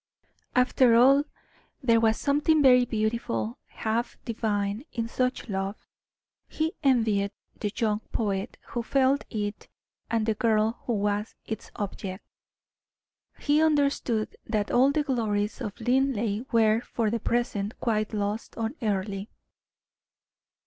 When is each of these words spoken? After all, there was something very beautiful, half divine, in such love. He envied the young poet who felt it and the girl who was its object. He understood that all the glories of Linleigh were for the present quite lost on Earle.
After 0.55 0.95
all, 0.95 1.25
there 1.83 1.99
was 1.99 2.17
something 2.17 2.63
very 2.63 2.85
beautiful, 2.85 3.59
half 3.67 4.17
divine, 4.25 4.83
in 4.91 5.07
such 5.07 5.47
love. 5.47 5.85
He 6.47 6.73
envied 6.81 7.29
the 7.59 7.71
young 7.75 7.99
poet 8.11 8.57
who 8.69 8.81
felt 8.81 9.25
it 9.29 9.67
and 10.09 10.25
the 10.25 10.33
girl 10.33 10.81
who 10.87 10.93
was 10.93 11.35
its 11.45 11.69
object. 11.75 12.25
He 13.41 13.61
understood 13.61 14.35
that 14.47 14.71
all 14.71 14.89
the 14.91 15.03
glories 15.03 15.61
of 15.61 15.79
Linleigh 15.79 16.45
were 16.51 16.81
for 16.81 17.11
the 17.11 17.19
present 17.19 17.79
quite 17.79 18.11
lost 18.11 18.57
on 18.57 18.73
Earle. 18.81 19.27